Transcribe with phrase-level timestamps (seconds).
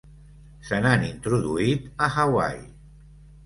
[0.69, 2.69] Se n'han introduït a Hawaii.